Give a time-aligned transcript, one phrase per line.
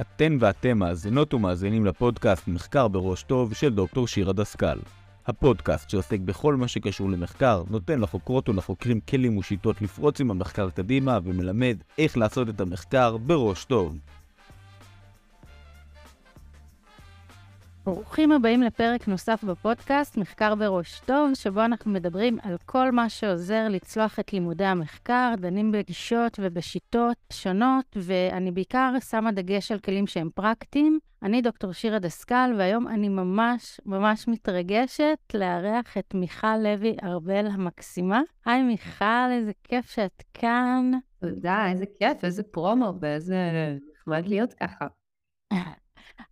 [0.00, 4.78] אתן ואתם מאזינות ומאזינים לפודקאסט מחקר בראש טוב של דוקטור שירה דסקל.
[5.26, 11.18] הפודקאסט שעוסק בכל מה שקשור למחקר, נותן לחוקרות ולחוקרים כלים ושיטות לפרוץ עם המחקר קדימה
[11.24, 13.98] ומלמד איך לעשות את המחקר בראש טוב.
[17.94, 23.68] ברוכים הבאים לפרק נוסף בפודקאסט, מחקר בראש טוב, שבו אנחנו מדברים על כל מה שעוזר
[23.70, 30.28] לצלוח את לימודי המחקר, דנים בגישות ובשיטות שונות, ואני בעיקר שמה דגש על כלים שהם
[30.34, 30.98] פרקטיים.
[31.22, 38.20] אני דוקטור שירה דסקל, והיום אני ממש ממש מתרגשת לארח את מיכל לוי ארבל המקסימה.
[38.46, 40.90] היי מיכל, איזה כיף שאת כאן.
[41.20, 43.36] תודה, איזה כיף, איזה פרומו, ואיזה
[43.94, 44.86] נחמד להיות ככה.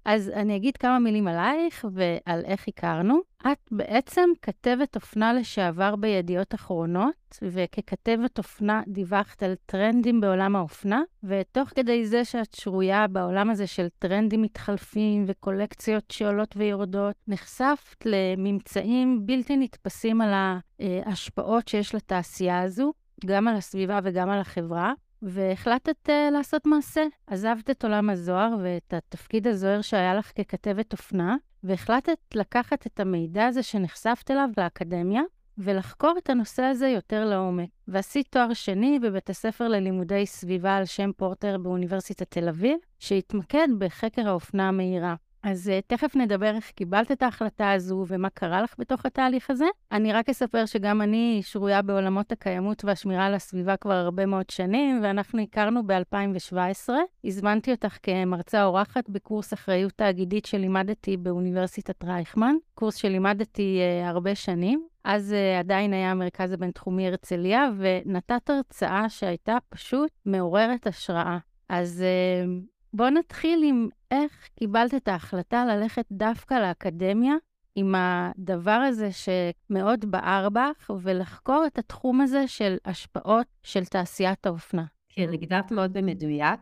[0.04, 3.20] אז אני אגיד כמה מילים עלייך ועל איך הכרנו.
[3.52, 11.68] את בעצם כתבת אופנה לשעבר בידיעות אחרונות, וככתבת אופנה דיווחת על טרנדים בעולם האופנה, ותוך
[11.68, 19.56] כדי זה שאת שרויה בעולם הזה של טרנדים מתחלפים וקולקציות שעולות ויורדות, נחשפת לממצאים בלתי
[19.56, 20.32] נתפסים על
[20.80, 22.92] ההשפעות שיש לתעשייה הזו,
[23.26, 24.92] גם על הסביבה וגם על החברה.
[25.22, 27.06] והחלטת uh, לעשות מעשה.
[27.26, 33.46] עזבת את עולם הזוהר ואת התפקיד הזוהר שהיה לך ככתבת אופנה, והחלטת לקחת את המידע
[33.46, 35.22] הזה שנחשפת אליו לאקדמיה,
[35.58, 37.68] ולחקור את הנושא הזה יותר לעומק.
[37.88, 44.28] ועשית תואר שני בבית הספר ללימודי סביבה על שם פורטר באוניברסיטת תל אביב, שהתמקד בחקר
[44.28, 45.14] האופנה המהירה.
[45.46, 49.64] אז uh, תכף נדבר איך קיבלת את ההחלטה הזו ומה קרה לך בתוך התהליך הזה.
[49.92, 55.00] אני רק אספר שגם אני שרויה בעולמות הקיימות והשמירה על הסביבה כבר הרבה מאוד שנים,
[55.02, 56.88] ואנחנו הכרנו ב-2017.
[57.24, 64.86] הזמנתי אותך כמרצה אורחת בקורס אחריות תאגידית שלימדתי באוניברסיטת רייכמן, קורס שלימדתי uh, הרבה שנים.
[65.04, 71.38] אז uh, עדיין היה המרכז הבינתחומי הרצליה, ונתת הרצאה שהייתה פשוט מעוררת השראה.
[71.68, 77.34] אז uh, בואו נתחיל עם איך קיבלת את ההחלטה ללכת דווקא לאקדמיה
[77.74, 84.84] עם הדבר הזה שמאוד בער בך, ולחקור את התחום הזה של השפעות של תעשיית האופנה.
[85.08, 86.60] כן, הגדרת מאוד במדויק.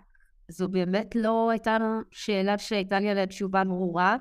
[0.49, 1.77] זו באמת לא הייתה
[2.11, 4.17] שאלה שהייתה לי עליה תשובה ברורה,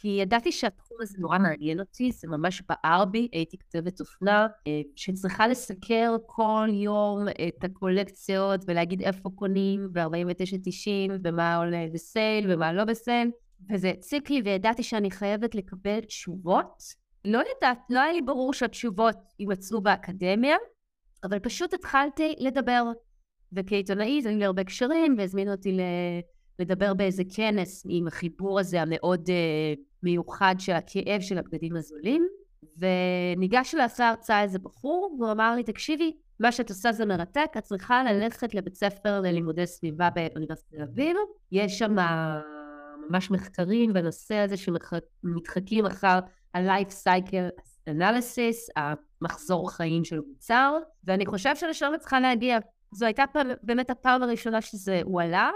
[0.00, 4.80] כי ידעתי שהתחום הזה נורא מעניין אותי, זה ממש בער בי, הייתי כתבת אופנה, אה,
[4.96, 12.84] שצריכה לסקר כל יום את הקולקציות ולהגיד איפה קונים ב-49.90 ומה עולה בסייל ומה לא
[12.84, 13.30] בסייל,
[13.70, 16.82] וזה הציק לי וידעתי שאני חייבת לקבל תשובות.
[17.24, 20.56] לא ידעת, לא היה לי ברור שהתשובות יימצאו באקדמיה,
[21.24, 22.82] אבל פשוט התחלתי לדבר.
[23.52, 25.80] וכעיתונאית היו לי הרבה קשרים והזמינו אותי ל...
[26.58, 32.26] לדבר באיזה כנס עם החיבור הזה המאוד uh, מיוחד של הכאב של הבגדים הזולים,
[32.78, 37.62] וניגש לעשות הרצאה איזה בחור, והוא אמר לי, תקשיבי, מה שאת עושה זה מרתק, את
[37.62, 41.16] צריכה ללכת לבית ספר ללימודי סביבה באוניברסיטת תל אביב,
[41.52, 41.96] יש שם
[43.10, 46.18] ממש מחקרים בנושא הזה שמתחקים אחר
[46.54, 52.58] ה-life cycle analysis, המחזור חיים של מוצר, ואני חושבת שלשם את צריכה להגיע.
[52.92, 55.50] זו הייתה פעם, באמת הפעם הראשונה שזה הועלה,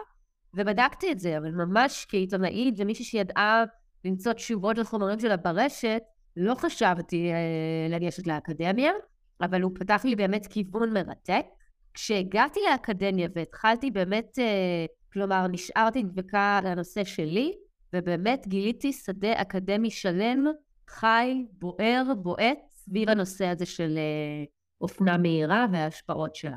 [0.55, 3.65] ובדקתי את זה, אבל ממש כעיתונאית ומישהי שידעה
[4.05, 6.03] למצוא תשובות לחומרים שלה ברשת,
[6.37, 8.93] לא חשבתי אה, לגשת לאקדמיה,
[9.41, 11.47] אבל הוא פתח לי באמת כיוון מרתק.
[11.95, 17.53] כשהגעתי לאקדמיה והתחלתי באמת, אה, כלומר, נשארתי דבקה לנושא שלי,
[17.93, 20.45] ובאמת גיליתי שדה אקדמי שלם,
[20.89, 24.45] חי, בוער, בועט, סביב הנושא הזה של אה,
[24.81, 26.57] אופנה מהירה וההשפעות שלה.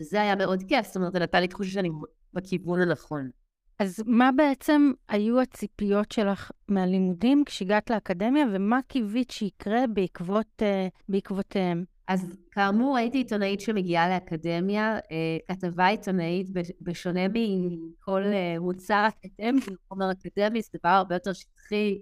[0.00, 1.88] וזה היה מאוד כיף, זאת אומרת, זה נתן לי תחושה שאני
[2.34, 3.30] בכיוון הנכון.
[3.78, 11.84] אז מה בעצם היו הציפיות שלך מהלימודים כשהגעת לאקדמיה, ומה קיווית שיקרה בעקבות, uh, בעקבותיהם?
[12.08, 16.46] אז כאמור, הייתי עיתונאית שמגיעה לאקדמיה, uh, כתבה עיתונאית,
[16.80, 21.98] בשונה מכל uh, מוצר אקדמי, חומר אקדמי, זה דבר הרבה יותר שטחי,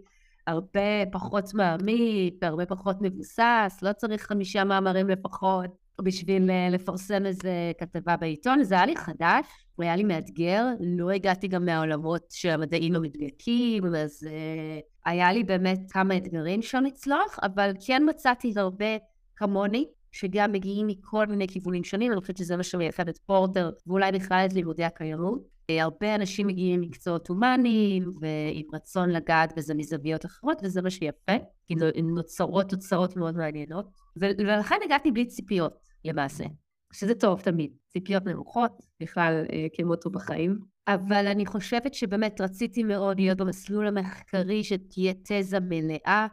[0.46, 5.81] הרבה פחות מעמיק, הרבה פחות מבוסס, לא צריך חמישה מאמרים לפחות.
[6.00, 8.64] בשביל אה, לפרסם איזה כתבה בעיתון.
[8.64, 13.94] זה היה לי חדש, הוא היה לי מאתגר, לא הגעתי גם מהעולמות של המדעים המדויקים,
[13.94, 18.96] אז uh, היה לי באמת כמה אתגרים שם לצלוח, אבל כן מצאתי הרבה
[19.36, 24.12] כמוני, שגם מגיעים מכל מיני כיוונים שונים, אני חושבת שזה מה שמייחד את פורטר, ואולי
[24.12, 25.52] בכלל את לימודי הקיימות.
[25.70, 31.32] אה, הרבה אנשים מגיעים ממקצועות הומניים, ועם רצון לגעת בזה מזוויות אחרות, וזה מה שיפה,
[31.66, 33.86] כי נוצרות תוצאות מאוד מעניינות.
[34.16, 35.72] ולכן הגעתי בלי ציפיות,
[36.04, 36.44] למעשה.
[36.92, 40.58] שזה טוב תמיד, ציפיות נמוכות, בכלל אה, כמוטו בחיים.
[40.88, 46.26] אבל אני חושבת שבאמת רציתי מאוד להיות במסלול המחקרי שתהיה תזה מלאה,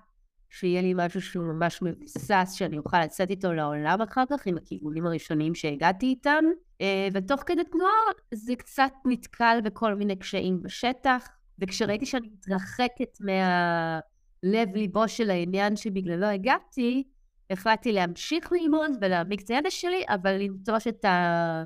[0.49, 5.05] שיהיה לי משהו שהוא ממש מבוסס, שאני אוכל לצאת איתו לעולם אחר כך, עם הכיוונים
[5.05, 6.43] הראשונים שהגעתי איתם.
[6.81, 7.91] אה, ותוך כדי תנועה
[8.33, 11.29] זה קצת נתקל בכל מיני קשיים בשטח,
[11.59, 17.03] וכשראיתי שאני מתרחקת מהלב ליבו של העניין שבגללו הגעתי,
[17.49, 21.63] החלטתי להמשיך ללמוד ולהעמיק את הידע שלי, אבל לנטוש את, ה...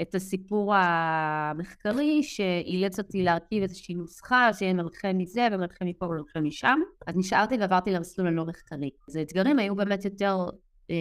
[0.00, 6.78] את הסיפור המחקרי שאילץ אותי להרכיב איזושהי נוסחה שיהיה מנחה מזה ומנחה מפה ומנחה משם.
[7.06, 8.90] אז נשארתי ועברתי למסלול הלא מחקרי.
[9.08, 10.36] אז האתגרים היו באמת יותר
[10.90, 10.96] אה,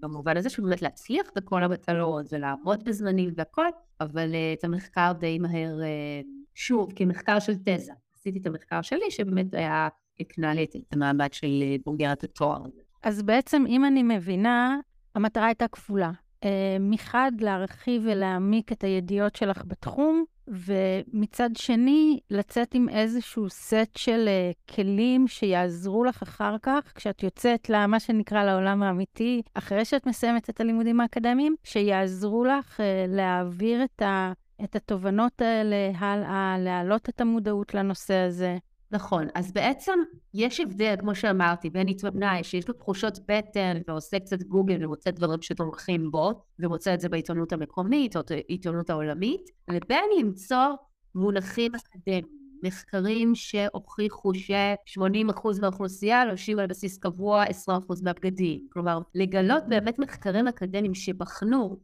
[0.00, 3.66] במובן הזה של באמת להצליח בכל המטלות ולעמוד בזמנים והכל,
[4.00, 6.20] אבל אה, את המחקר די מהר, אה,
[6.54, 7.92] שוב, כמחקר של תזה.
[8.14, 9.88] עשיתי את המחקר שלי שבאמת היה,
[10.20, 12.80] הקנה לי את המעמד של אה, בוגרת התואר הזה.
[13.02, 14.78] אז בעצם, אם אני מבינה,
[15.14, 16.10] המטרה הייתה כפולה.
[16.44, 24.28] אה, מחד, להרחיב ולהעמיק את הידיעות שלך בתחום, ומצד שני, לצאת עם איזשהו סט של
[24.28, 30.50] uh, כלים שיעזרו לך אחר כך, כשאת יוצאת למה שנקרא לעולם האמיתי, אחרי שאת מסיימת
[30.50, 34.32] את הלימודים האקדמיים, שיעזרו לך uh, להעביר את, ה,
[34.64, 38.56] את התובנות האלה הלאה, להעלות את המודעות לנושא הזה.
[38.94, 39.98] נכון, אז בעצם
[40.34, 45.42] יש הבדל, כמו שאמרתי, בין עיתונאי שיש לו תחושות בטן ועושה קצת גוגל ומוצא דברים
[45.42, 50.66] שתומכים בו, ומוצא את זה בעיתונות המקומית או בעיתונות העולמית, לבין למצוא
[51.14, 52.24] מונחים אקדמיים,
[52.64, 57.48] מחקרים שהוכיחו ש-80% מהאוכלוסייה לובשים על בסיס קבוע 20%
[58.02, 58.66] מהבגדים.
[58.72, 61.76] כלומר, לגלות באמת מחקרים אקדמיים שבחנו,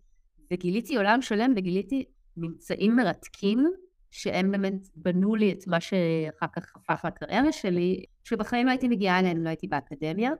[0.53, 2.05] וגיליתי עולם שלם וגיליתי
[2.37, 3.67] ממצאים מרתקים
[4.11, 9.19] שהם באמת בנו לי את מה שאחר כך הפך לקריירה שלי, שבחיים לא הייתי מגיעה
[9.19, 10.31] אליהם, לא הייתי באקדמיה,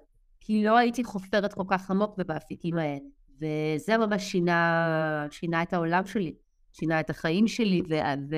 [0.41, 2.99] כי לא הייתי חופרת כל כך עמוק ובאפיקים האלה.
[3.37, 6.35] וזה ממש שינה, שינה את העולם שלי,
[6.73, 7.95] שינה את החיים שלי, ו,
[8.31, 8.37] ו,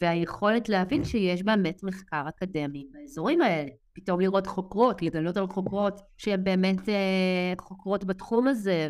[0.00, 3.70] והיכולת להבין שיש באמת מחקר אקדמי באזורים האלה.
[3.92, 8.88] פתאום לראות חוקרות, לגלות על חוקרות שהן באמת אה, חוקרות בתחום הזה,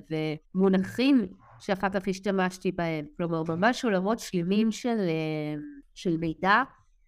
[0.54, 1.26] ומונחים
[1.64, 3.04] שאחר כך השתמשתי בהם.
[3.16, 5.60] כלומר, ממש עולמות שלמים של, אה,
[5.94, 6.62] של מידע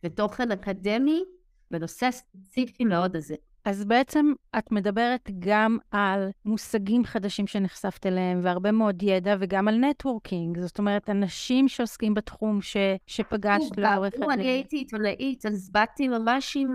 [0.05, 1.25] ותוכן אקדמי
[1.70, 3.35] בנושא הספציפי מאוד הזה.
[3.64, 9.76] אז בעצם את מדברת גם על מושגים חדשים שנחשפת אליהם, והרבה מאוד ידע, וגם על
[9.76, 10.59] נטוורקינג.
[10.61, 12.76] זאת אומרת, אנשים שעוסקים בתחום ש...
[13.06, 14.29] שפגשת לאורך הדרך.
[14.32, 16.69] אני הייתי עיתונאית, אז באתי ממש עם...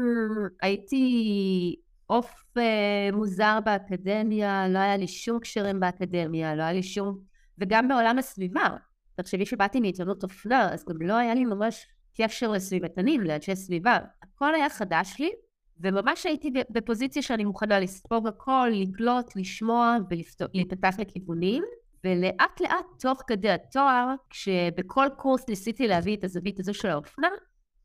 [0.61, 1.75] הייתי
[2.07, 7.87] עוף אה, מוזר באקדמיה, לא היה לי שום קשרים באקדמיה, לא היה לי שום וגם
[7.87, 8.77] בעולם הסביבה.
[9.15, 11.87] תחשבי שבאתי מעיתונות אופנה, אז גם לא היה לי ממש
[12.17, 13.97] קשר לסביבתנים, לאנשי סביבה.
[14.23, 15.31] הכל היה חדש לי,
[15.79, 21.63] וממש הייתי בפוזיציה שאני מוכנה לספוג הכל, לקלוט, לשמוע ולהיפתח לכיוונים.
[22.03, 27.27] ולאט לאט, תוך כדי התואר, כשבכל קורס ניסיתי להביא את הזווית הזו של האופנה,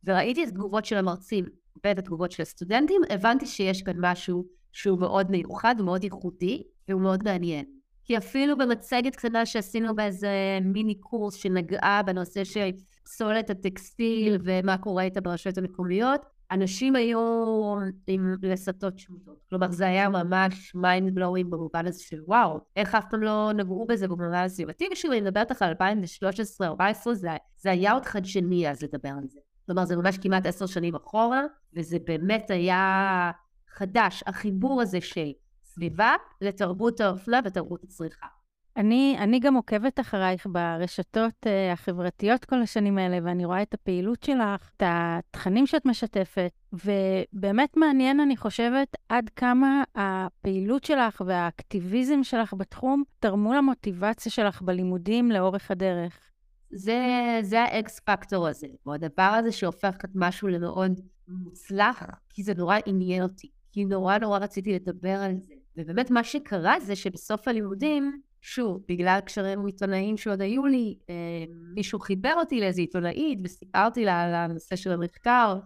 [0.05, 1.45] וראיתי את התגובות של המרצים
[1.85, 7.25] ואת התגובות של הסטודנטים, הבנתי שיש כאן משהו שהוא מאוד מיוחד ומאוד ייחודי, והוא מאוד
[7.25, 7.76] מעניין.
[8.07, 12.71] כי אפילו במצגת קטנה שעשינו באיזה מיני קורס שנגעה בנושא של
[13.05, 17.19] פסולת הטקסטיל ומה קורה איתה ברשויות המקומיות, אנשים היו
[18.07, 19.39] עם לסתות שמותות.
[19.51, 23.87] כלומר, זה היה ממש mind blowing במובן הזה של וואו, איך אף פעם לא נגעו
[23.89, 25.73] בזה במובן הסביבתי, ושוב, אני מדברת איתך על
[26.63, 29.41] 2013-2014, זה, זה היה עוד חדשני אז לדבר על זה.
[29.67, 31.43] כלומר, זה ממש כמעט עשר שנים אחורה,
[31.77, 33.31] וזה באמת היה
[33.69, 35.33] חדש, החיבור הזה של
[35.77, 38.27] סביבה לתרבות האופנה ותרבות הצריכה.
[38.77, 44.23] אני, אני גם עוקבת אחרייך ברשתות uh, החברתיות כל השנים האלה, ואני רואה את הפעילות
[44.23, 52.55] שלך, את התכנים שאת משתפת, ובאמת מעניין, אני חושבת, עד כמה הפעילות שלך והאקטיביזם שלך
[52.55, 56.19] בתחום תרמו למוטיבציה שלך בלימודים לאורך הדרך.
[56.71, 56.99] זה,
[57.43, 62.55] זה ה X factor הזה, או הדבר הזה שהופך את משהו למאוד מוצלח, כי זה
[62.55, 65.55] נורא עניין אותי, כי נורא נורא רציתי לדבר על זה.
[65.77, 71.15] ובאמת מה שקרה זה שבסוף הלימודים, שוב, בגלל קשרים עיתונאיים שעוד היו לי, אה,
[71.75, 75.59] מישהו חיבר אותי לאיזו עיתונאית וסיפרתי לה על הנושא של המחקר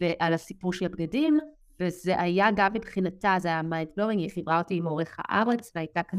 [0.00, 1.38] ועל הסיפור של הבגדים,
[1.80, 6.02] וזה היה גם מבחינתה, זה היה mind blowing, היא חיברה אותי עם עורך הארץ, והייתה
[6.02, 6.18] כאן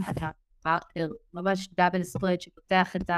[0.65, 3.09] מרקר, ממש דאבל ספרד שפותח את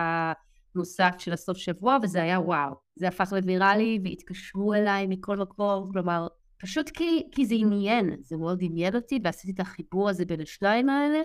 [0.76, 2.74] הנוסף של הסוף שבוע, וזה היה וואו.
[2.96, 8.60] זה הפך לוויראלי והתקשרו אליי מכל מקום, כלומר, פשוט כי, כי זה עניין, זה מאוד
[8.62, 11.22] עניין אותי, ועשיתי את החיבור הזה בין השניים האלה,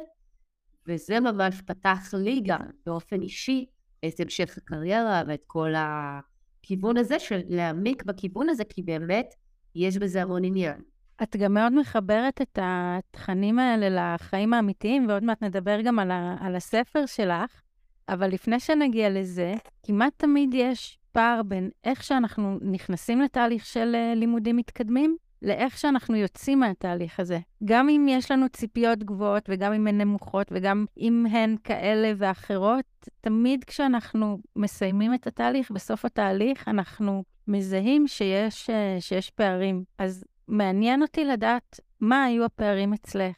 [0.86, 3.66] וזה ממש פתח לי גם באופן אישי
[4.08, 9.34] את המשך הקריירה ואת כל הכיוון הזה של להעמיק בכיוון הזה, כי באמת
[9.74, 10.80] יש בזה המון עניין.
[11.22, 16.36] את גם מאוד מחברת את התכנים האלה לחיים האמיתיים, ועוד מעט נדבר גם על, ה,
[16.40, 17.60] על הספר שלך,
[18.08, 24.14] אבל לפני שנגיע לזה, כמעט תמיד יש פער בין איך שאנחנו נכנסים לתהליך של אה,
[24.14, 27.38] לימודים מתקדמים, לאיך שאנחנו יוצאים מהתהליך הזה.
[27.64, 33.08] גם אם יש לנו ציפיות גבוהות וגם אם הן נמוכות וגם אם הן כאלה ואחרות,
[33.20, 39.84] תמיד כשאנחנו מסיימים את התהליך, בסוף התהליך אנחנו מזהים שיש, אה, שיש פערים.
[39.98, 43.36] אז מעניין אותי לדעת מה היו הפערים אצלך.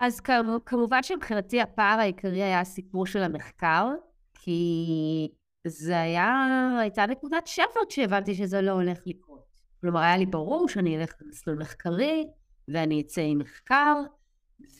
[0.00, 0.20] אז
[0.66, 3.88] כמובן שמבחינתי הפער העיקרי היה הסיפור של המחקר,
[4.34, 5.28] כי
[5.68, 6.46] זה היה,
[6.80, 9.44] הייתה נקודת שפר כשהבנתי שזה לא הולך לקרות.
[9.80, 12.26] כלומר, היה לי ברור שאני אלך למסלול מחקרי,
[12.68, 13.94] ואני אצא עם מחקר,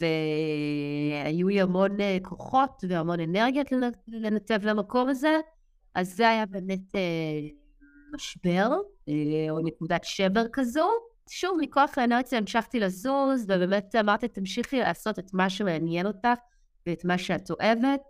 [0.00, 3.66] והיו לי המון אה, כוחות והמון אנרגיות
[4.08, 5.36] לנתב למקום הזה,
[5.94, 7.00] אז זה היה באמת אה,
[8.14, 8.70] משבר,
[9.08, 9.14] אה,
[9.50, 10.88] או נקודת שבר כזו.
[11.30, 16.38] שוב, מכוח האנרציה המשכתי לזוז, ובאמת אמרתי, תמשיכי לעשות את מה שמעניין אותך,
[16.86, 18.00] ואת מה שאת אוהבת,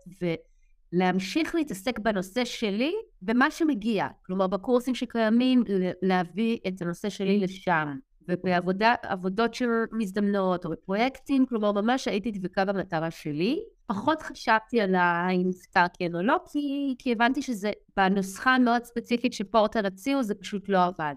[0.92, 2.92] ולהמשיך להתעסק בנושא שלי,
[3.22, 4.06] במה שמגיע.
[4.26, 5.64] כלומר, בקורסים שקיימים,
[6.02, 7.98] להביא את הנושא שלי לשם.
[8.28, 13.60] ובעבודות של מזדמנות או בפרויקטים, כלומר ממש הייתי דבקה במטרה שלי.
[13.86, 19.32] פחות חשבתי על האם נפתר כן או לא, כי, כי הבנתי שזה בנוסחה המאוד ספציפית
[19.32, 21.14] שפורטר הציעו, זה פשוט לא עבד.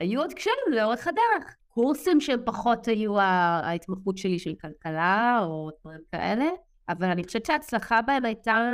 [0.00, 1.56] היו עוד קשיים לאורך הדרך.
[1.68, 6.44] קורסים שהם פחות היו ההתמחות שלי של כלכלה או דברים כאלה,
[6.88, 8.70] אבל אני חושבת שההצלחה בהם הייתה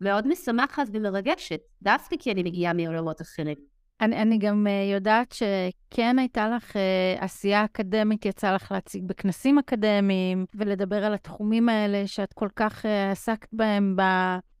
[0.00, 3.56] מאוד משמחת ומרגשת, דווקא כי אני מגיעה מעולמות אחרים.
[4.00, 9.58] אני, אני גם uh, יודעת שכן הייתה לך uh, עשייה אקדמית, יצא לך להציג בכנסים
[9.58, 13.96] אקדמיים ולדבר על התחומים האלה שאת כל כך uh, עסקת בהם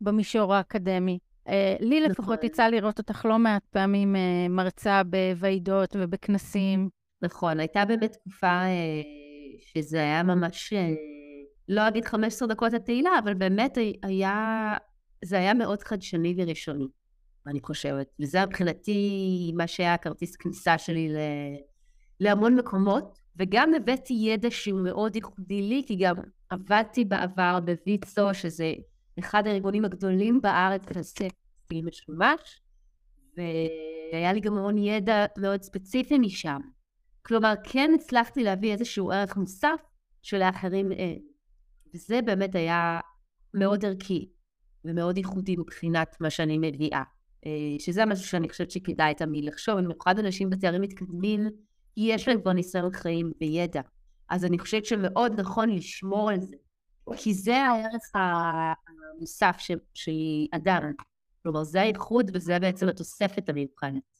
[0.00, 1.18] במישור האקדמי.
[1.80, 2.10] לי נכון.
[2.10, 4.16] לפחות יצא לראות אותך לא מעט פעמים
[4.50, 6.88] מרצה בוועידות ובכנסים.
[7.22, 8.60] נכון, הייתה באמת תקופה
[9.58, 10.72] שזה היה ממש,
[11.72, 14.74] לא אגיד 15 דקות התהילה, אבל באמת היה,
[15.24, 16.86] זה היה מאוד חדשני וראשוני.
[17.46, 18.06] אני חושבת.
[18.20, 21.16] וזה מבחינתי מה שהיה כרטיס כניסה שלי ל...
[22.20, 26.14] להמון מקומות, וגם הבאתי ידע שהוא מאוד ייחודי לי, כי גם
[26.50, 28.72] עבדתי בעבר בוויצו, שזה
[29.18, 31.28] אחד הארגונים הגדולים בארץ בנושא
[31.66, 32.62] פיל משומש,
[33.36, 36.60] והיה לי גם המון ידע מאוד ספציפי משם.
[37.22, 39.80] כלומר, כן הצלחתי להביא איזשהו ערך מוסף
[40.22, 41.31] שלאחרים אין.
[41.94, 43.00] וזה באמת היה
[43.54, 44.28] מאוד ערכי
[44.84, 47.02] ומאוד ייחודי מבחינת מה שאני מביאה.
[47.46, 51.50] אה, שזה משהו שאני חושבת שכדאי תמיד לחשוב, במיוחד אנשים בתארים מתקדמים,
[51.96, 53.80] יש להם כבר ניסיון חיים וידע.
[54.28, 56.56] אז אני חושבת שמאוד נכון לשמור על זה,
[57.16, 59.56] כי זה הערך המוסף
[59.94, 60.12] של
[60.52, 60.92] אדם.
[61.42, 64.11] כלומר, זה הייחוד וזה בעצם התוספת המיוחדת.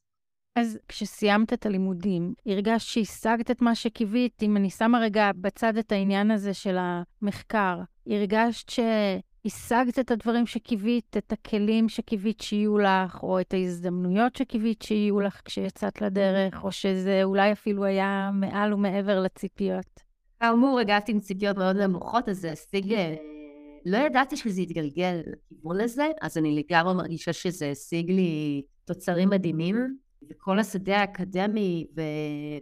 [0.56, 5.92] אז כשסיימת את הלימודים, הרגשת שהשגת את מה שקיווית, אם אני שמה רגע בצד את
[5.92, 8.80] העניין הזה של המחקר, הרגשת ש...
[9.44, 15.40] השגת את הדברים שקיווית, את הכלים שקיווית שיהיו לך, או את ההזדמנויות שקיווית שיהיו לך
[15.44, 20.00] כשיצאת לדרך, או שזה אולי אפילו היה מעל ומעבר לציפיות?
[20.40, 22.92] כאמור, הגעתי עם ציפיות מאוד נמוכות, אז זה השיג...
[22.92, 23.14] אה,
[23.86, 29.96] לא ידעתי שזה יתגלגל לכיוון הזה, אז אני לגמרי מרגישה שזה השיג לי תוצרים מדהימים,
[30.30, 32.00] וכל השדה האקדמי, ו...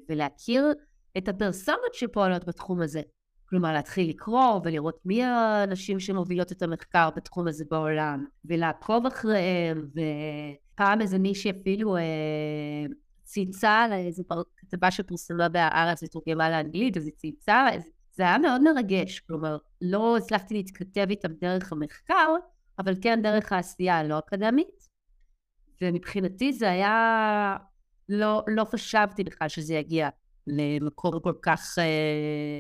[0.09, 0.73] ולהכיר
[1.19, 3.03] את הפרסונות שפועלות בתחום הזה.
[3.49, 11.01] כלומר, להתחיל לקרוא ולראות מי האנשים שמובילות את המחקר בתחום הזה בעולם, ולעקוב אחריהם, ופעם
[11.01, 12.03] איזה מישהי אפילו אה,
[13.25, 14.23] צייצה על איזו
[14.57, 17.67] כתבה שפורסמה בהארץ ותורגמה לאנגלית, אז היא צייצה,
[18.13, 22.35] זה היה מאוד מרגש, כלומר, לא הצלחתי להתכתב איתם דרך המחקר,
[22.79, 24.80] אבל כן דרך העשייה הלא אקדמית,
[25.83, 27.57] ומבחינתי זה היה,
[28.09, 30.09] לא, לא חשבתי בכלל שזה יגיע
[30.47, 31.85] למקום כל כך אה,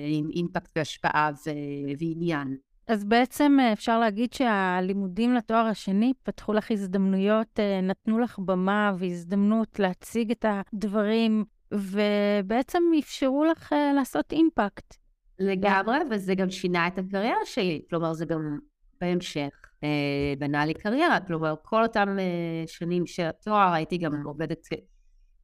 [0.08, 2.56] עם אימפקט והשפעה ו- ועניין.
[2.90, 8.92] אז בעצם אה, אפשר להגיד שהלימודים לתואר השני פתחו לך הזדמנויות, אה, נתנו לך במה
[8.98, 14.96] והזדמנות להציג את הדברים, ובעצם אפשרו לך אה, לעשות אימפקט.
[15.38, 18.58] לגמרי, וזה גם שינה את הקריירה שלי, כלומר זה גם
[19.00, 19.48] בהמשך
[20.38, 22.16] בנה לי קריירה, כלומר כל אותם
[22.66, 24.66] שנים של התואר הייתי גם עובדת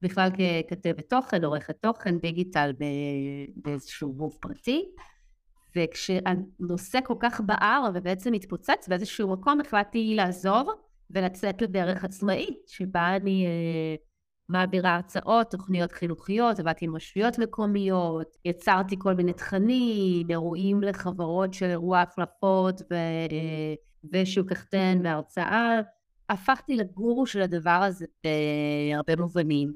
[0.03, 2.73] בכלל ככתבת תוכן, עורכת תוכן, דיגיטל
[3.57, 4.85] באיזשהו גוף פרטי.
[5.77, 10.69] וכשהנושא כל כך בער ובעצם התפוצץ באיזשהו מקום, החלטתי לעזוב
[11.11, 13.95] ולצאת לדרך עצמאית, שבה אני אה,
[14.49, 21.67] מעבירה הרצאות, תוכניות חינוכיות, עבדתי עם רשויות מקומיות, יצרתי כל מיני תכנים, אירועים לחברות של
[21.67, 22.95] אירוע החלפות ו...
[24.13, 25.81] ושוק החתן והרצאה.
[26.29, 29.73] הפכתי לגורו של הדבר הזה בהרבה מובנים.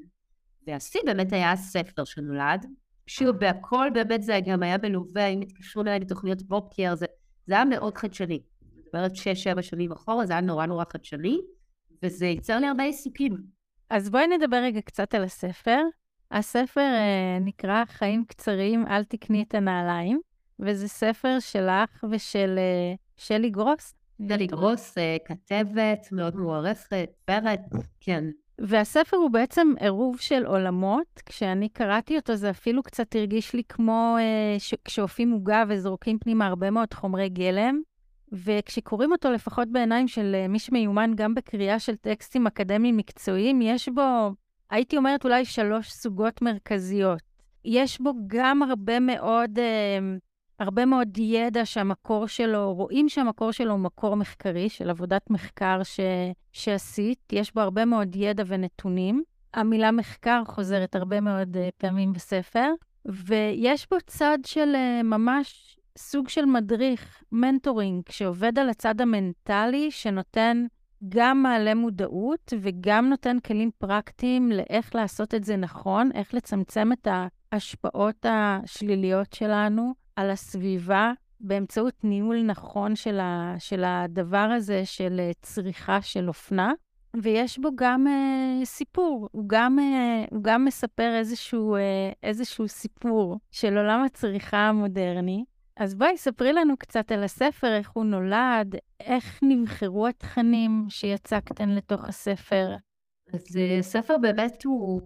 [0.66, 2.66] והשיא באמת היה הספר שנולד.
[3.06, 7.06] שוב, בהכל באמת זה גם היה מלווה, אם התקשרו אליי לתוכניות בוקר, זה,
[7.46, 8.42] זה היה מאוד חדשני.
[8.84, 11.40] זאת אומרת, שש-שבע שנים אחורה, זה היה נורא נורא חדשני,
[12.02, 13.59] וזה ייצר לי הרבה עיסוקים.
[13.90, 15.80] אז בואי נדבר רגע קצת על הספר.
[16.30, 20.20] הספר אה, נקרא חיים קצרים, אל תקני את הנעליים,
[20.58, 23.94] וזה ספר שלך ושל אה, שלי גרוס.
[24.28, 27.60] שלי גרוס, אה, כתבת מאוד מוערכת, פרט,
[28.00, 28.24] כן.
[28.60, 31.22] והספר הוא בעצם עירוב של עולמות.
[31.26, 36.46] כשאני קראתי אותו, זה אפילו קצת הרגיש לי כמו אה, ש- כשאופים עוגה וזורקים פנימה
[36.46, 37.80] הרבה מאוד חומרי גלם.
[38.32, 43.88] וכשקוראים אותו, לפחות בעיניים של אה, מי שמיומן גם בקריאה של טקסטים אקדמיים מקצועיים, יש
[43.88, 44.32] בו,
[44.70, 47.20] הייתי אומרת, אולי שלוש סוגות מרכזיות.
[47.64, 49.98] יש בו גם הרבה מאוד, אה,
[50.58, 56.00] הרבה מאוד ידע שהמקור שלו, רואים שהמקור שלו הוא מקור מחקרי, של עבודת מחקר ש,
[56.52, 57.32] שעשית.
[57.32, 59.22] יש בו הרבה מאוד ידע ונתונים.
[59.54, 62.70] המילה מחקר חוזרת הרבה מאוד uh, פעמים בספר,
[63.04, 70.66] ויש בו צד של uh, ממש סוג של מדריך, מנטורינג, שעובד על הצד המנטלי, שנותן
[71.08, 77.08] גם מעלה מודעות וגם נותן כלים פרקטיים לאיך לעשות את זה נכון, איך לצמצם את
[77.52, 85.30] ההשפעות השליליות שלנו על הסביבה באמצעות ניהול נכון של, ה, של הדבר הזה של אה,
[85.42, 86.72] צריכה של אופנה.
[87.16, 93.38] ויש בו גם אה, סיפור, הוא גם, אה, הוא גם מספר איזשהו, אה, איזשהו סיפור
[93.50, 95.44] של עולם הצריכה המודרני.
[95.80, 102.04] אז בואי, ספרי לנו קצת על הספר, איך הוא נולד, איך נבחרו התכנים שיצקתן לתוך
[102.04, 102.74] הספר.
[103.34, 103.42] אז
[103.78, 105.02] הספר באמת הוא,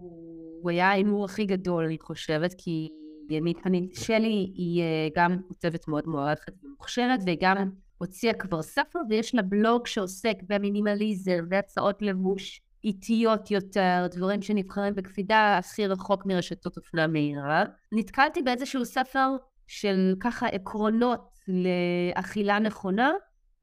[0.61, 2.89] הוא היה ההימור הכי גדול, אני חושבת, כי
[3.29, 4.83] ימית פנית שלי היא
[5.15, 12.01] גם כותבת מאוד מוערכת ומוכשרת, וגם הוציאה כבר ספר, ויש לה בלוג שעוסק במינימליזם והצעות
[12.01, 17.63] לבוש איטיות יותר, דברים שנבחרים בקפידה הכי רחוק מרשתות אופנה מהירה.
[17.91, 19.35] נתקלתי באיזשהו ספר
[19.67, 23.11] של ככה עקרונות לאכילה נכונה,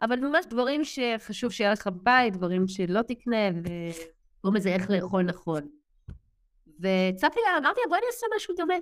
[0.02, 5.68] אבל ממש דברים שחשוב שיהיה לך בית, דברים שלא תקנה, וקוראים לזה איך לאכול נכון.
[6.78, 8.75] והצעתי לה, אמרתי לה, בואי נעשה משהו דומה.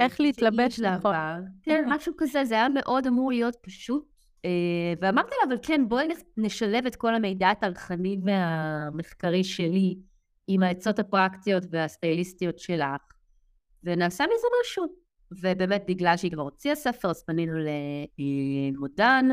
[0.00, 1.14] איך להתלבש נכון.
[1.62, 4.14] כן, משהו כזה, זה היה מאוד אמור להיות פשוט.
[5.00, 9.96] ואמרתי לה, אבל כן, בואי נשלב את כל המידע הטרחני והמחקרי שלי
[10.46, 13.00] עם העצות הפרקטיות והסטייליסטיות שלך,
[13.84, 15.03] ונעשה מזה משהו.
[15.40, 17.52] ובאמת, בגלל שהיא כבר הוציאה ספר, אז פנינו
[18.18, 19.28] למודן,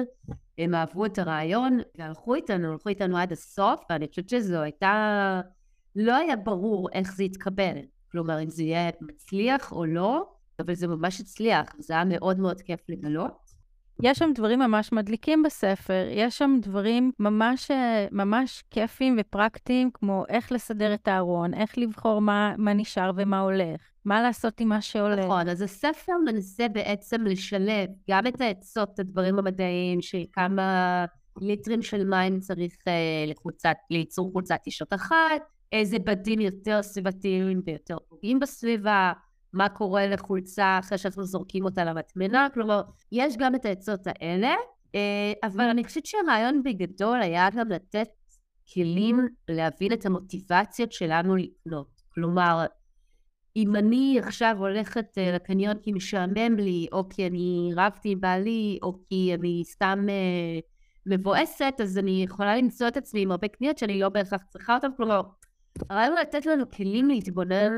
[0.58, 5.42] הם אהבו את הרעיון, והלכו איתנו, הלכו איתנו עד הסוף, ואני חושבת שזו הייתה...
[5.96, 7.78] לא היה ברור איך זה יתקבל.
[8.12, 12.62] כלומר, אם זה יהיה מצליח או לא, אבל זה ממש הצליח, זה היה מאוד מאוד
[12.62, 13.51] כיף לגלות.
[14.04, 17.72] יש שם דברים ממש מדליקים בספר, יש שם דברים ממש,
[18.12, 23.82] ממש כיפים ופרקטיים, כמו איך לסדר את הארון, איך לבחור מה, מה נשאר ומה הולך,
[24.06, 25.26] מה לעשות עם מה שהולך.
[25.26, 31.06] נכון, אז הספר מנסה בעצם לשלב גם את העצות, את הדברים המדעיים, של כמה
[31.42, 37.98] ליטרים של מים צריך אה, לחוצת, לייצור חולצת אישות אחת, איזה בדים יותר סביבתיים ויותר
[38.10, 39.14] פוגעים בסביבה,
[39.54, 44.54] מה קורה לחולצה אחרי שאנחנו זורקים אותה למטמנה, כלומר, יש גם את העצות האלה,
[44.96, 48.08] אה, אבל אני חושבת שהרעיון בגדול היה גם לתת
[48.74, 52.02] כלים להבין את המוטיבציות שלנו לקנות.
[52.14, 52.66] כלומר,
[53.56, 58.80] אם אני עכשיו הולכת אה, לקניון כי משעמם לי, או כי אני רבתי עם בעלי,
[58.84, 60.60] או כי אני סתם אה,
[61.06, 64.88] מבואסת, אז אני יכולה למצוא את עצמי עם הרבה קניות שאני לא בהכרח צריכה אותן.
[64.98, 65.22] כלומר,
[65.90, 67.72] הרעיון הוא לתת לנו כלים להתבונן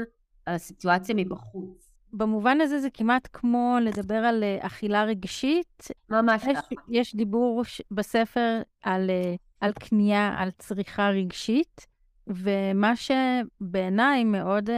[0.46, 1.94] על הסיטואציה מבחוץ.
[2.14, 5.88] במובן הזה זה כמעט כמו לדבר על uh, אכילה רגשית.
[6.10, 11.88] ממש יש, יש דיבור בספר על, uh, על קנייה, על צריכה רגשית,
[12.28, 14.74] ומה שבעיניי מאוד, uh,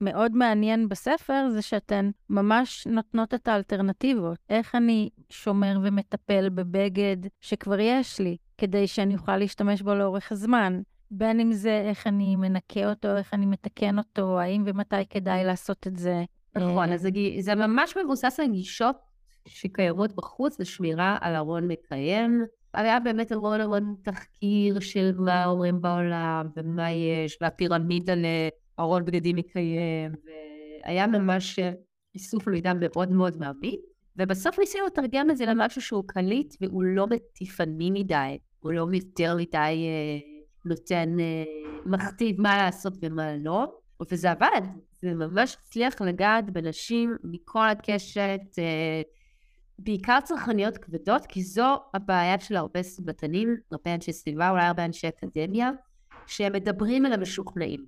[0.00, 4.38] מאוד מעניין בספר זה שאתן ממש נותנות את האלטרנטיבות.
[4.48, 10.80] איך אני שומר ומטפל בבגד שכבר יש לי, כדי שאני אוכל להשתמש בו לאורך הזמן.
[11.14, 15.86] בין אם זה איך אני מנקה אותו, איך אני מתקן אותו, האם ומתי כדאי לעשות
[15.86, 16.24] את זה.
[16.56, 17.08] נכון, אז
[17.40, 18.96] זה ממש מבוסס על גישות
[19.48, 22.44] שקיימות בחוץ לשמירה על ארון מקיים.
[22.74, 28.12] היה באמת המון המון תחקיר של מה אומרים בעולם ומה יש, והפירמידה
[28.78, 30.12] לארון בגדים מקיים,
[30.84, 31.58] והיה ממש
[32.14, 33.80] איסוף מידע מאוד מאוד מעמיק.
[34.16, 39.36] ובסוף ניסינו לתרגם את זה למשהו שהוא קליט והוא לא מטיפני מדי, הוא לא יותר
[39.36, 40.31] מדי אה,
[40.64, 41.44] נותן, אה,
[41.86, 43.66] מכתיב מה לעשות ומה לא,
[44.10, 44.60] וזה עבד,
[45.00, 49.02] זה ממש הצליח לגעת בנשים מכל הקשת, אה,
[49.78, 55.08] בעיקר צרכניות כבדות, כי זו הבעיה של הרבה סביבתנים, הרבה אנשי סביבה, אולי הרבה אנשי
[55.08, 55.70] אקדמיה,
[56.26, 57.84] שהם מדברים אל המשוכנעים,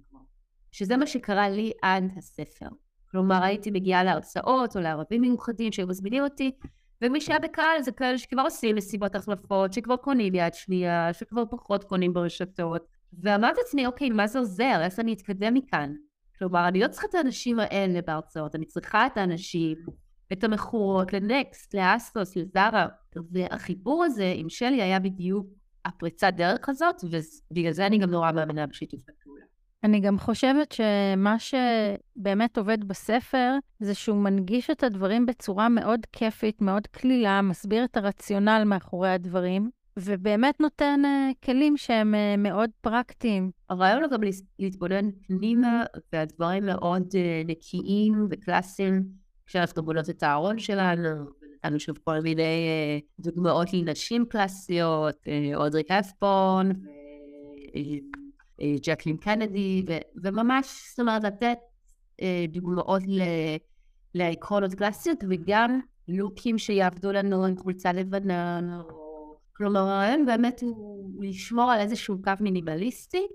[0.72, 2.66] שזה מה שקרה לי עד הספר.
[3.10, 6.50] כלומר, הייתי מגיעה להרצאות או לערבים מיוחדים שהיו מזמינים אותי,
[7.02, 11.84] ומי שהיה בקהל זה כאלה שכבר עושים מסיבות החלפות, שכבר קונים יד שנייה, שכבר פחות
[11.84, 12.82] קונים ברשתות.
[13.22, 14.80] ואמרתי לעצמי, אוקיי, מה זה עוזר?
[14.80, 15.94] איך אני אתקדם מכאן?
[16.38, 19.76] כלומר, אני לא צריכה את האנשים האלה בהרצאות, אני צריכה את האנשים,
[20.32, 22.86] את המכורות לנקסט, לאסטוס, לזרה,
[23.30, 25.46] והחיבור הזה עם שלי היה בדיוק
[25.84, 29.44] הפריצת דרך הזאת, ובגלל זה אני גם נורא מאמינה בשיתוף הפעולה.
[29.84, 36.62] אני גם חושבת שמה שבאמת עובד בספר, זה שהוא מנגיש את הדברים בצורה מאוד כיפית,
[36.62, 43.50] מאוד קלילה, מסביר את הרציונל מאחורי הדברים, ובאמת נותן uh, כלים שהם uh, מאוד פרקטיים.
[43.70, 44.20] הרעיון הוא גם
[44.58, 49.04] להתבונן פנימה, והדברים מאוד uh, נקיים וקלאסיים,
[49.46, 51.08] כשאנחנו בונות את הארון שלנו,
[51.64, 52.68] נתנו שוב כל מיני
[52.98, 56.72] uh, דוגמאות לנשים קלאסיות, uh, אודרי אפפון,
[58.60, 59.84] ג'קלין קנדי,
[60.22, 61.58] וממש, זאת אומרת, לתת
[62.20, 63.02] uh, דוגמאות
[64.14, 71.70] לעקרונות קלאסיות, וגם לוקים שיעבדו לנו עם חולצה לבנה, או כלומר, הרעיון באמת הוא לשמור
[71.70, 73.26] על איזשהו קו מינימליסטי,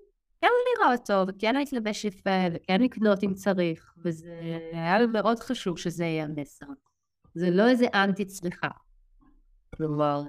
[0.41, 6.05] כן ליראות טוב, וכן להתלבש יפה, וכן לקנות אם צריך, וזה היה מאוד חשוב שזה
[6.05, 6.65] יהיה המסר.
[7.35, 8.67] זה לא איזה אנטי צריכה.
[9.75, 10.23] כלומר,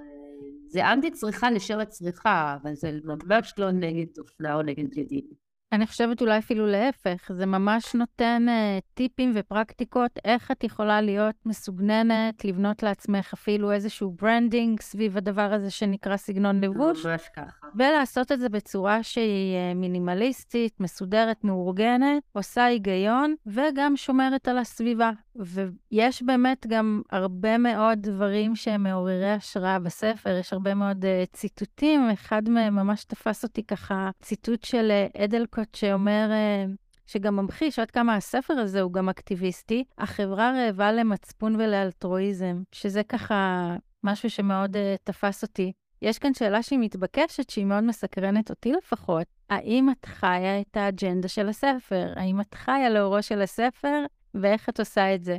[0.71, 5.25] זה אנטי צריכה לשם הצריכה, אבל זה ממש לא נגד אופנה או נגד ללבוש.
[5.71, 11.35] אני חושבת אולי אפילו להפך, זה ממש נותן אה, טיפים ופרקטיקות איך את יכולה להיות
[11.45, 17.05] מסוגננת, לבנות לעצמך אפילו איזשהו ברנדינג סביב הדבר הזה שנקרא סגנון לבוש.
[17.05, 17.60] ממש ככה.
[17.75, 25.11] ולעשות את זה בצורה שהיא אה, מינימליסטית, מסודרת, מאורגנת, עושה היגיון, וגם שומרת על הסביבה.
[25.35, 32.09] ויש באמת גם הרבה מאוד דברים שהם מעוררי השראה בספר, יש הרבה מאוד uh, ציטוטים,
[32.09, 36.71] אחד מהם ממש תפס אותי ככה, ציטוט של uh, אדלקוט שאומר, uh,
[37.07, 43.75] שגם ממחיש עד כמה הספר הזה הוא גם אקטיביסטי, החברה רעבה למצפון ולאלטרואיזם, שזה ככה
[44.03, 45.71] משהו שמאוד uh, תפס אותי.
[46.01, 49.27] יש כאן שאלה שהיא מתבקשת, שהיא מאוד מסקרנת אותי לפחות.
[49.49, 52.13] האם את חיה את האג'נדה של הספר?
[52.15, 54.05] האם את חיה לאורו של הספר?
[54.33, 55.37] ואיך את עושה את זה?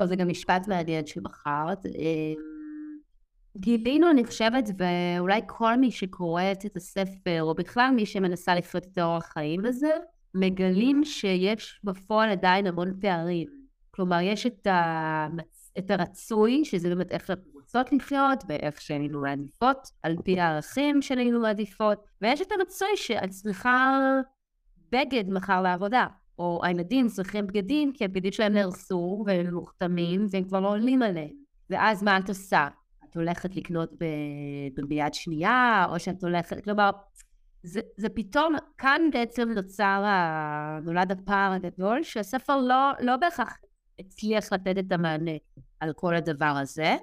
[0.00, 1.86] או זה גם משפט מעניין שבחרת.
[1.86, 2.34] אמ,
[3.56, 8.98] גילינו, אני חושבת, ואולי כל מי שקוראת את הספר, או בכלל מי שמנסה לחיות את
[8.98, 9.90] האורח חיים הזה,
[10.34, 13.48] מגלים שיש בפועל עדיין המון פערים.
[13.90, 15.26] כלומר, יש את, ה...
[15.78, 17.30] את הרצוי, שזה באמת איך
[17.66, 24.00] רוצות לחיות, ואיך שהיינו מעדיפות, על פי הערכים שהיינו מעדיפות, ויש את הרצוי שאת צריכה
[24.92, 26.06] בגד מחר לעבודה.
[26.38, 31.30] או הילדים צריכים בגדים, כי הבגדים שלהם נהרסו והם מוכתמים והם כבר לא עולים עליהם.
[31.70, 32.68] ואז מה את עושה?
[33.10, 33.90] את הולכת לקנות.
[34.88, 36.90] ביד שנייה, או שאת הולכת, כלומר,
[37.62, 40.04] זה, זה פתאום, כאן בעצם נוצר.
[40.82, 43.56] נולד הפער הגדול, שהספר לא, לא בהכרח
[43.98, 45.36] הצליח לתת את המענה
[45.80, 46.96] על כל הדבר הזה,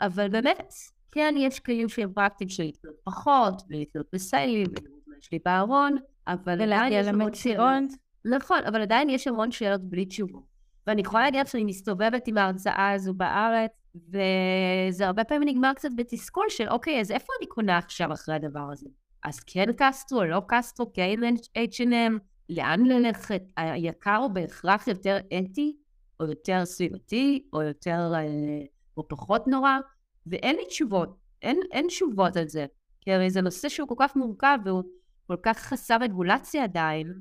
[0.00, 0.72] אבל, באמת,
[1.10, 5.96] כן, יש כלים שהם פרקטיים של לקנות פחות, ולקנות בסיילים, ולקנות מה יש לי בארון,
[6.26, 6.62] אבל...
[6.62, 7.92] ולהגיע למציאות.
[8.24, 10.58] נכון, אבל עדיין יש המון שאלות בלי תשובות.
[10.86, 16.46] ואני יכולה להגיד שאני מסתובבת עם ההרצאה הזו בארץ, וזה הרבה פעמים נגמר קצת בתסכול
[16.48, 18.88] של, אוקיי, אז איפה אני קונה עכשיו אחרי הדבר הזה?
[19.24, 21.20] אז כן קסטרו, לא קסטרו, כן
[21.58, 22.18] H&M,
[22.48, 23.42] לאן ללכת?
[23.56, 25.76] היקר הוא בהכרח יותר אתי,
[26.20, 28.64] או יותר סביבתי, או יותר, אה,
[28.98, 29.78] או פחות נורא,
[30.26, 31.16] ואין לי תשובות.
[31.42, 32.66] אין, אין תשובות על זה.
[33.00, 34.82] כי הרי זה נושא שהוא כל כך מורכב, והוא
[35.26, 37.14] כל כך חסר רגולציה עדיין,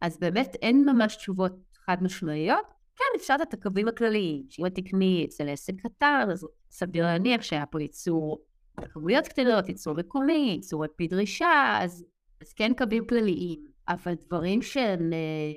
[0.00, 1.52] אז באמת אין ממש תשובות
[1.86, 2.66] חד משמעיות.
[2.96, 7.66] כן, אפשר את הקווים הכלליים, שאם את תקני אצל עסק קטן, אז סביר להניח שהיה
[7.66, 8.44] פה ייצור
[8.80, 12.04] בכמויות קטנות, ייצור מקומי, ייצור על פי דרישה, אז,
[12.42, 13.64] אז כן קווים כלליים.
[13.88, 15.52] אבל דברים שהם אה,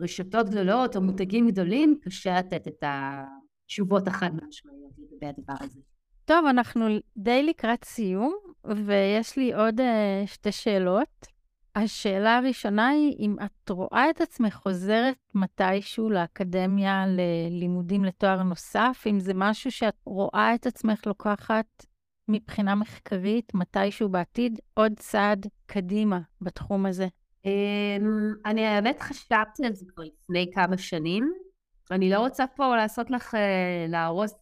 [0.00, 5.80] רשתות גדולות או מותגים גדולים, קשה לתת את התשובות החד משמעיות לגבי הדבר הזה.
[6.24, 11.26] טוב, אנחנו די לקראת סיום, ויש לי עוד uh, שתי שאלות.
[11.74, 19.20] השאלה הראשונה היא, אם את רואה את עצמך חוזרת מתישהו לאקדמיה ללימודים לתואר נוסף, אם
[19.20, 21.86] זה משהו שאת רואה את עצמך לוקחת
[22.28, 27.06] מבחינה מחקרית מתישהו בעתיד עוד צעד קדימה בתחום הזה?
[27.44, 31.32] אמ, אני האמת חשבתי על זה כבר לפני כמה שנים.
[31.90, 34.34] אני לא רוצה פה לעשות לך, אה, להרוס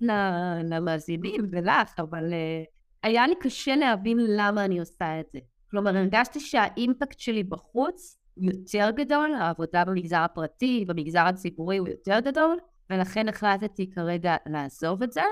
[0.64, 2.62] למאזינים ולך, אבל אה,
[3.02, 5.38] היה לי קשה להבין למה אני עושה את זה.
[5.70, 12.58] כלומר, הרגשתי שהאימפקט שלי בחוץ יותר גדול, העבודה במגזר הפרטי, במגזר הציבורי הוא יותר גדול,
[12.90, 15.22] ולכן החלטתי כרגע לעזוב את זה,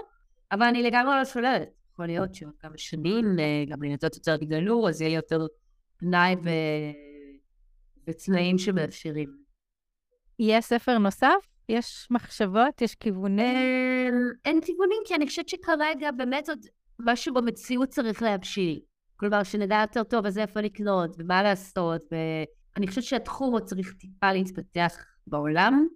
[0.52, 1.68] אבל אני לגמרי לא שוללת.
[1.92, 5.46] יכול להיות שעוד כמה שנים, אה, גם לילדות יותר גדלו, אז יהיה יותר
[5.96, 6.48] פנאי ו...
[8.08, 9.36] ותנאים שמאפשרים.
[10.38, 11.55] יהיה ספר נוסף?
[11.68, 12.82] יש מחשבות?
[12.82, 13.56] יש כיוונים?
[13.56, 16.66] אין, אין כיוונים, כי אני חושבת שכרגע באמת עוד
[16.98, 18.80] משהו במציאות צריך להבשיל.
[19.16, 24.32] כלומר, שנדע יותר טוב אז איפה לקנות ומה לעשות, ואני חושבת שהתחום עוד צריך טיפה
[24.32, 25.86] להתפתח בעולם,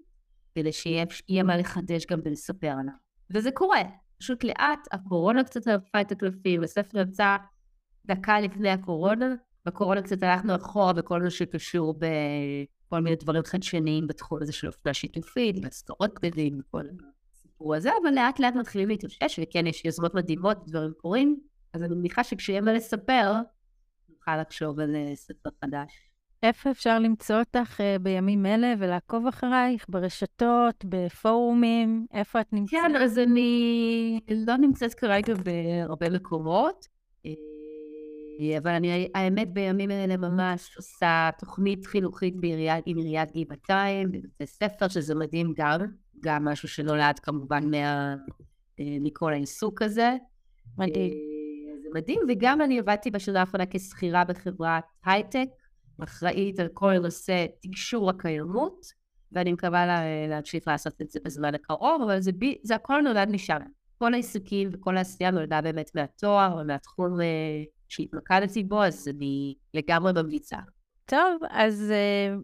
[0.54, 2.94] כדי שיהיה מה לחדש גם ולספר עליו.
[3.30, 3.82] וזה קורה.
[4.18, 7.36] פשוט לאט, הקורונה קצת ערפה את הקלפים, הספר יצא
[8.06, 9.34] דקה לפני הקורונה,
[9.66, 11.94] בקורונה קצת הלכנו אחורה בכל מה שקשור
[12.90, 16.82] בכל מיני דברים חדשניים בתחום הזה של אופנה שיתופית, בסטורות גדולים, וכל
[17.32, 21.40] הסיפור הזה, אבל לאט לאט מתחילים להתאושש, וכן, יש יוזמות מדהימות, דברים קורים,
[21.72, 23.32] אז אני מניחה שכשיהיה מה לספר,
[24.08, 26.10] נוכל לחשוב על אה, ספר חדש.
[26.42, 29.86] איפה אפשר למצוא אותך uh, בימים אלה ולעקוב אחרייך?
[29.88, 32.06] ברשתות, בפורומים?
[32.12, 32.80] איפה את נמצאת?
[32.80, 36.86] כן, אז אני לא נמצאת כרגע בהרבה מקומות,
[37.26, 37.30] אה,
[38.58, 44.88] אבל אני, האמת, בימים אלה ממש עושה תוכנית חינוכית בעיריית, עם עיריית גבעתיים, בבתי ספר,
[44.88, 45.80] שזה מדהים גם,
[46.20, 48.14] גם משהו שנולד כמובן מה,
[48.80, 50.16] אה, מכל העיסוק הזה.
[50.78, 51.12] מדהים.
[51.82, 55.48] זה מדהים, וגם אני עבדתי בשנה האחרונה כשכירה בחברת הייטק,
[56.04, 58.86] אחראית על כל נושא תקשור הקיימות,
[59.32, 63.28] ואני מקווה לה, להמשיך לעשות את זה בזמן הקרוב, אבל זה, בי, זה הכל נולד
[63.28, 63.58] משם.
[63.98, 67.26] כל העיסוקים וכל העשייה נולדה באמת מהתואר ומהתחום אה,
[67.90, 70.56] שהתמקדתי בו, אז אני לגמרי ממליצה.
[71.04, 72.42] טוב, אז uh,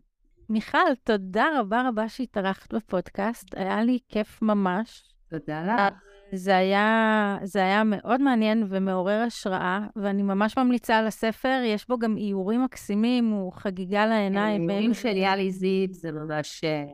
[0.48, 5.02] מיכל, תודה רבה רבה שהתארחת בפודקאסט, היה לי כיף ממש.
[5.30, 5.94] תודה לך.
[6.32, 11.98] זה היה, זה היה מאוד מעניין ומעורר השראה, ואני ממש ממליצה על הספר, יש בו
[11.98, 14.70] גם איורים מקסימים, הוא חגיגה לעיניים.
[14.70, 16.84] איורים של יאלי זיו זה ממש אה,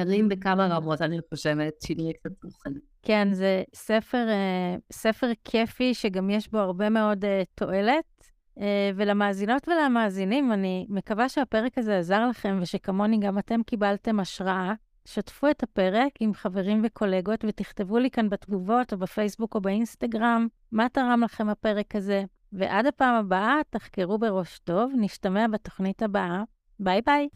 [0.00, 2.70] הרים בכמה רמות, אני חושבת, שירי קצת תוכן.
[3.06, 8.04] כן, זה ספר, אה, ספר כיפי, שגם יש בו הרבה מאוד אה, תועלת.
[8.96, 14.72] ולמאזינות ולמאזינים, אני מקווה שהפרק הזה עזר לכם, ושכמוני גם אתם קיבלתם השראה.
[15.04, 20.88] שתפו את הפרק עם חברים וקולגות ותכתבו לי כאן בתגובות או בפייסבוק או באינסטגרם מה
[20.88, 22.24] תרם לכם הפרק הזה.
[22.52, 26.42] ועד הפעם הבאה, תחקרו בראש טוב, נשתמע בתוכנית הבאה.
[26.80, 27.28] ביי ביי.